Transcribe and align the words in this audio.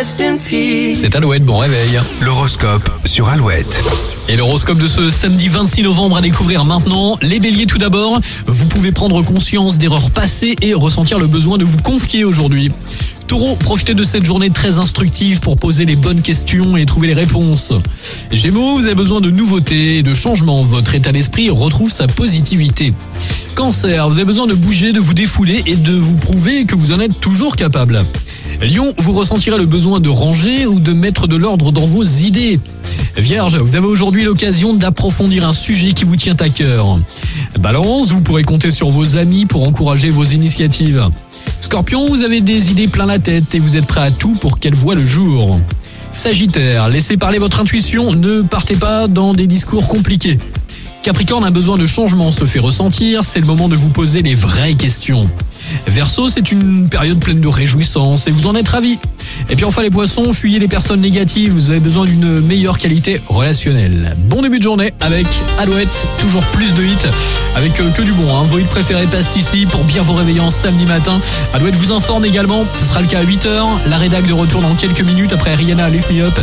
rest 0.00 0.22
in 0.22 0.38
peace. 0.38 1.00
C'est 1.02 1.14
Alouette, 1.14 1.44
bon 1.44 1.58
réveil. 1.58 2.00
L'horoscope 2.22 2.90
sur 3.04 3.28
Alouette. 3.28 3.84
Et 4.30 4.36
l'horoscope 4.36 4.78
de 4.78 4.88
ce 4.88 5.10
samedi 5.10 5.48
26 5.48 5.82
novembre 5.82 6.16
à 6.16 6.22
découvrir 6.22 6.64
maintenant. 6.64 7.18
Les 7.20 7.38
béliers 7.38 7.66
tout 7.66 7.76
d'abord, 7.76 8.18
vous 8.46 8.64
pouvez 8.64 8.92
prendre 8.92 9.22
conscience 9.22 9.76
d'erreurs 9.76 10.10
passées 10.10 10.56
et 10.62 10.72
ressentir 10.72 11.18
le 11.18 11.26
besoin 11.26 11.58
de 11.58 11.64
vous 11.64 11.76
confier 11.76 12.24
aujourd'hui. 12.24 12.72
Taureau, 13.26 13.56
profitez 13.56 13.92
de 13.92 14.02
cette 14.02 14.24
journée 14.24 14.48
très 14.48 14.78
instructive 14.78 15.38
pour 15.40 15.58
poser 15.58 15.84
les 15.84 15.96
bonnes 15.96 16.22
questions 16.22 16.78
et 16.78 16.86
trouver 16.86 17.08
les 17.08 17.14
réponses. 17.14 17.74
Gémeaux, 18.32 18.78
vous 18.78 18.86
avez 18.86 18.94
besoin 18.94 19.20
de 19.20 19.30
nouveautés 19.30 19.98
et 19.98 20.02
de 20.02 20.14
changements. 20.14 20.64
Votre 20.64 20.94
état 20.94 21.12
d'esprit 21.12 21.50
retrouve 21.50 21.90
sa 21.90 22.06
positivité. 22.06 22.94
Cancer, 23.54 24.08
vous 24.08 24.16
avez 24.16 24.24
besoin 24.24 24.46
de 24.46 24.54
bouger, 24.54 24.92
de 24.94 25.00
vous 25.00 25.12
défouler 25.12 25.62
et 25.66 25.76
de 25.76 25.92
vous 25.92 26.16
prouver 26.16 26.64
que 26.64 26.74
vous 26.74 26.90
en 26.90 27.00
êtes 27.00 27.20
toujours 27.20 27.54
capable. 27.54 28.06
Lion, 28.62 28.92
vous 28.98 29.12
ressentirez 29.12 29.56
le 29.56 29.64
besoin 29.64 30.00
de 30.00 30.10
ranger 30.10 30.66
ou 30.66 30.80
de 30.80 30.92
mettre 30.92 31.26
de 31.26 31.36
l'ordre 31.36 31.72
dans 31.72 31.86
vos 31.86 32.04
idées. 32.04 32.60
Vierge, 33.16 33.56
vous 33.56 33.74
avez 33.74 33.86
aujourd'hui 33.86 34.24
l'occasion 34.24 34.74
d'approfondir 34.74 35.48
un 35.48 35.54
sujet 35.54 35.92
qui 35.94 36.04
vous 36.04 36.16
tient 36.16 36.36
à 36.40 36.50
cœur. 36.50 36.98
Balance, 37.58 38.08
vous 38.08 38.20
pourrez 38.20 38.42
compter 38.42 38.70
sur 38.70 38.90
vos 38.90 39.16
amis 39.16 39.46
pour 39.46 39.66
encourager 39.66 40.10
vos 40.10 40.24
initiatives. 40.24 41.08
Scorpion, 41.62 42.06
vous 42.06 42.22
avez 42.22 42.42
des 42.42 42.70
idées 42.70 42.88
plein 42.88 43.06
la 43.06 43.18
tête 43.18 43.54
et 43.54 43.58
vous 43.58 43.78
êtes 43.78 43.86
prêt 43.86 44.02
à 44.02 44.10
tout 44.10 44.34
pour 44.34 44.58
qu'elles 44.58 44.74
voient 44.74 44.94
le 44.94 45.06
jour. 45.06 45.58
Sagittaire, 46.12 46.90
laissez 46.90 47.16
parler 47.16 47.38
votre 47.38 47.60
intuition, 47.60 48.12
ne 48.12 48.42
partez 48.42 48.76
pas 48.76 49.08
dans 49.08 49.32
des 49.32 49.46
discours 49.46 49.88
compliqués. 49.88 50.38
Capricorne, 51.02 51.44
un 51.44 51.50
besoin 51.50 51.78
de 51.78 51.86
changement 51.86 52.30
se 52.30 52.44
fait 52.44 52.58
ressentir, 52.58 53.24
c'est 53.24 53.40
le 53.40 53.46
moment 53.46 53.70
de 53.70 53.76
vous 53.76 53.88
poser 53.88 54.20
les 54.20 54.34
vraies 54.34 54.74
questions. 54.74 55.30
Verseau, 55.86 56.28
c'est 56.28 56.52
une 56.52 56.88
période 56.88 57.18
pleine 57.20 57.40
de 57.40 57.48
réjouissance 57.48 58.26
et 58.26 58.30
vous 58.30 58.46
en 58.46 58.54
êtes 58.54 58.68
ravis. 58.68 58.98
Et 59.48 59.56
puis 59.56 59.64
enfin 59.64 59.82
les 59.82 59.90
poissons, 59.90 60.32
fuyez 60.32 60.58
les 60.58 60.68
personnes 60.68 61.00
négatives, 61.00 61.52
vous 61.52 61.70
avez 61.70 61.80
besoin 61.80 62.04
d'une 62.04 62.40
meilleure 62.40 62.78
qualité 62.78 63.20
relationnelle. 63.28 64.16
Bon 64.16 64.42
début 64.42 64.58
de 64.58 64.62
journée 64.62 64.92
avec 65.00 65.26
Alouette, 65.58 66.06
toujours 66.18 66.44
plus 66.46 66.72
de 66.74 66.82
hits, 66.82 67.08
avec 67.56 67.78
euh, 67.80 67.90
que 67.90 68.02
du 68.02 68.12
bon. 68.12 68.34
Hein. 68.34 68.44
Vos 68.44 68.58
hits 68.58 68.64
préférés 68.64 69.06
passent 69.06 69.34
ici 69.36 69.66
pour 69.66 69.84
bien 69.84 70.02
vous 70.02 70.14
réveiller 70.14 70.40
en 70.40 70.50
samedi 70.50 70.86
matin. 70.86 71.20
Alouette 71.54 71.74
vous 71.74 71.92
informe 71.92 72.24
également, 72.24 72.64
ce 72.78 72.84
sera 72.84 73.00
le 73.00 73.08
cas 73.08 73.20
à 73.20 73.24
8h, 73.24 73.88
la 73.88 73.98
rédac 73.98 74.26
de 74.26 74.32
retour 74.32 74.60
dans 74.60 74.74
quelques 74.74 75.02
minutes 75.02 75.32
après 75.32 75.54
Rihanna 75.54 75.88
Lift 75.90 76.10
Me 76.10 76.22
Up. 76.22 76.38